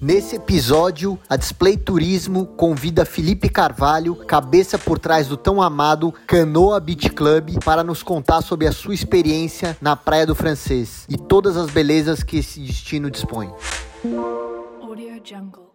[0.00, 6.80] Nesse episódio, a Display Turismo convida Felipe Carvalho, cabeça por trás do tão amado Canoa
[6.80, 11.56] Beach Club, para nos contar sobre a sua experiência na Praia do Francês e todas
[11.56, 13.52] as belezas que esse destino dispõe.
[14.82, 15.70] Audio Jungle.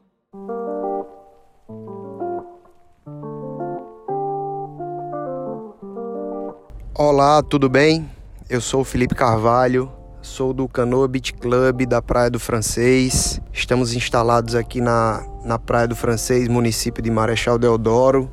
[6.93, 8.11] Olá, tudo bem?
[8.49, 9.89] Eu sou o Felipe Carvalho,
[10.27, 13.41] sou do Canoa Beach Club da Praia do Francês.
[13.51, 18.29] Estamos instalados aqui na, na Praia do Francês, município de Marechal Deodoro,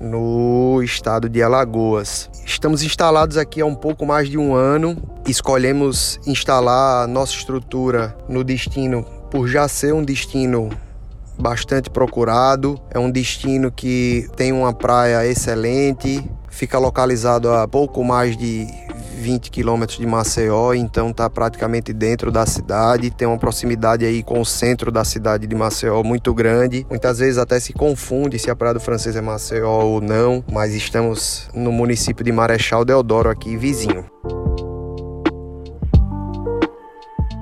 [0.00, 2.30] no estado de Alagoas.
[2.46, 4.96] Estamos instalados aqui há um pouco mais de um ano.
[5.26, 10.70] Escolhemos instalar nossa estrutura no destino por já ser um destino
[11.38, 12.80] bastante procurado.
[12.90, 18.66] É um destino que tem uma praia excelente, fica localizado a pouco mais de
[19.24, 24.38] 20 quilômetros de Maceió, então está praticamente dentro da cidade, tem uma proximidade aí com
[24.38, 26.86] o centro da cidade de Maceió muito grande.
[26.90, 30.74] Muitas vezes até se confunde se a Praia do Francês é Maceió ou não, mas
[30.74, 34.13] estamos no município de Marechal Deodoro aqui vizinho.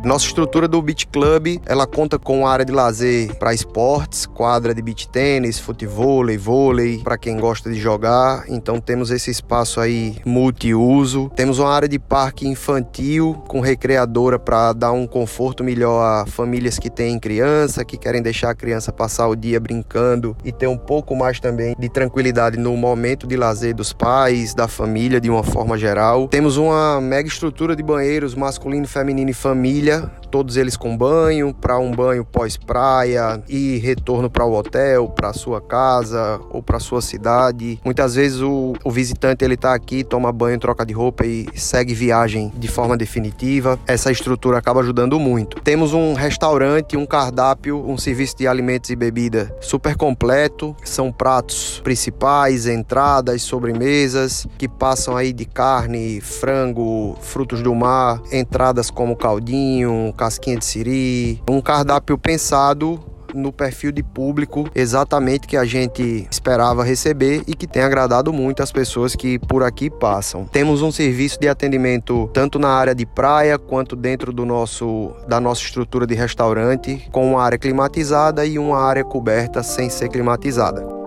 [0.04, 4.82] Nossa estrutura do Beach Club, ela conta com área de lazer para esportes, quadra de
[4.82, 8.44] beach tênis, futebol, vôlei, para quem gosta de jogar.
[8.48, 11.30] Então temos esse espaço aí multiuso.
[11.36, 16.80] Temos uma área de parque infantil com recreadora para dar um conforto melhor a famílias
[16.80, 20.76] que têm criança, que querem deixar a criança passar o dia brincando e ter um
[20.76, 25.44] pouco mais também de tranquilidade no momento de lazer dos pais, da família de uma
[25.44, 26.26] forma geral.
[26.26, 29.91] Temos uma mega estrutura de banheiros masculino, feminino e família
[30.32, 35.60] todos eles com banho, para um banho pós-praia e retorno para o hotel, para sua
[35.60, 37.78] casa ou para sua cidade.
[37.84, 41.92] Muitas vezes o, o visitante ele está aqui, toma banho, troca de roupa e segue
[41.92, 43.78] viagem de forma definitiva.
[43.86, 45.60] Essa estrutura acaba ajudando muito.
[45.60, 50.74] Temos um restaurante, um cardápio, um serviço de alimentos e bebida super completo.
[50.82, 58.90] São pratos principais, entradas, sobremesas que passam aí de carne, frango, frutos do mar, entradas
[58.90, 59.81] como caldinho
[60.16, 63.00] casquinha de siri, um cardápio pensado
[63.34, 68.62] no perfil de público exatamente que a gente esperava receber e que tem agradado muito
[68.62, 70.44] as pessoas que por aqui passam.
[70.44, 75.40] Temos um serviço de atendimento tanto na área de praia quanto dentro do nosso da
[75.40, 81.02] nossa estrutura de restaurante, com uma área climatizada e uma área coberta sem ser climatizada.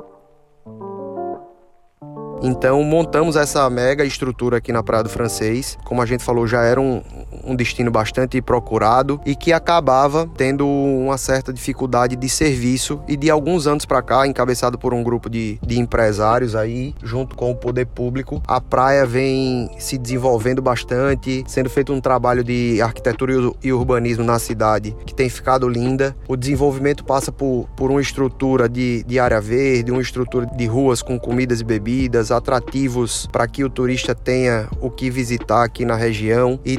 [2.41, 5.77] Então montamos essa mega estrutura aqui na Praia do Francês.
[5.83, 7.01] Como a gente falou, já era um,
[7.45, 13.29] um destino bastante procurado e que acabava tendo uma certa dificuldade de serviço e de
[13.29, 17.55] alguns anos para cá, encabeçado por um grupo de, de empresários aí, junto com o
[17.55, 23.33] poder público, a praia vem se desenvolvendo bastante, sendo feito um trabalho de arquitetura
[23.63, 26.15] e urbanismo na cidade que tem ficado linda.
[26.27, 31.01] O desenvolvimento passa por, por uma estrutura de, de área verde, uma estrutura de ruas
[31.01, 35.95] com comidas e bebidas, atrativos para que o turista tenha o que visitar aqui na
[35.95, 36.77] região e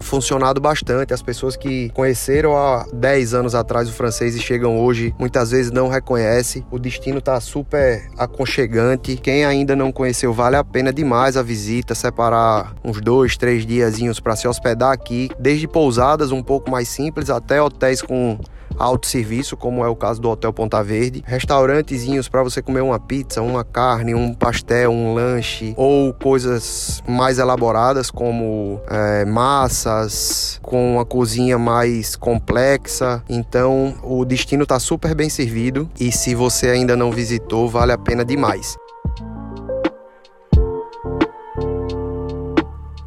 [0.00, 1.12] funcionado bastante.
[1.14, 5.70] As pessoas que conheceram há 10 anos atrás o francês e chegam hoje muitas vezes
[5.70, 6.64] não reconhecem.
[6.70, 9.16] O destino está super aconchegante.
[9.16, 14.20] Quem ainda não conheceu, vale a pena demais a visita, separar uns dois, três diazinhos
[14.20, 18.38] para se hospedar aqui, desde pousadas um pouco mais simples até hotéis com
[18.78, 23.42] autosserviço, como é o caso do Hotel Ponta Verde, restaurantezinhos para você comer uma pizza,
[23.42, 31.04] uma carne, um pastel, um lanche ou coisas mais elaboradas como é, massas com uma
[31.04, 33.22] cozinha mais complexa.
[33.28, 37.98] Então o destino está super bem servido e se você ainda não visitou, vale a
[37.98, 38.76] pena demais.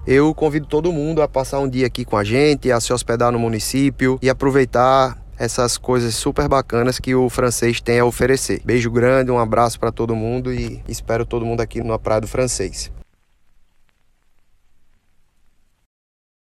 [0.08, 3.32] Eu convido todo mundo a passar um dia aqui com a gente, a se hospedar
[3.32, 8.62] no município e aproveitar essas coisas super bacanas que o francês tem a oferecer.
[8.64, 12.28] Beijo grande, um abraço para todo mundo e espero todo mundo aqui na Praia do
[12.28, 12.92] Francês.